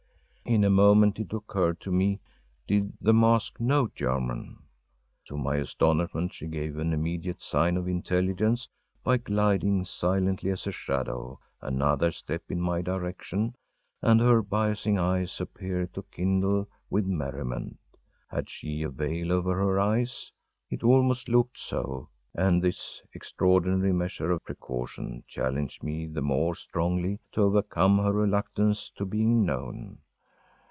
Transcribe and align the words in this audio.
In 0.43 0.65
a 0.65 0.69
moment 0.69 1.17
it 1.17 1.31
occurred 1.31 1.79
to 1.81 1.93
me: 1.93 2.19
Did 2.67 2.91
the 2.99 3.13
mask 3.13 3.57
know 3.61 3.89
German? 3.95 4.61
To 5.27 5.37
my 5.37 5.55
astonishment, 5.57 6.33
she 6.33 6.45
gave 6.47 6.77
an 6.77 6.91
immediate 6.91 7.41
sign 7.41 7.77
of 7.77 7.87
intelligence 7.87 8.67
by 9.01 9.15
gliding, 9.15 9.85
silently 9.85 10.49
as 10.49 10.67
a 10.67 10.71
shadow, 10.73 11.39
another 11.61 12.11
step 12.11 12.41
in 12.49 12.59
my 12.59 12.81
direction, 12.81 13.55
and 14.01 14.19
her 14.19 14.43
biasing 14.43 14.99
eyes 14.99 15.39
appeared 15.39 15.93
to 15.93 16.03
kindle 16.11 16.67
with 16.89 17.05
merriment. 17.05 17.77
Had 18.27 18.49
she 18.49 18.83
a 18.83 18.89
veil 18.89 19.31
over 19.31 19.53
her 19.55 19.79
eyes? 19.79 20.33
It 20.69 20.83
almost 20.83 21.29
looked 21.29 21.59
so 21.59 22.09
and 22.35 22.61
this 22.61 23.01
extraordinary 23.13 23.93
measure 23.93 24.31
of 24.31 24.43
precaution 24.43 25.23
challenged 25.29 25.81
me 25.81 26.07
the 26.07 26.21
more 26.21 26.55
strongly 26.55 27.21
to 27.33 27.43
overcome 27.43 27.99
her 27.99 28.11
reluctance 28.11 28.89
to 28.97 29.05
being 29.05 29.45
known. 29.45 29.99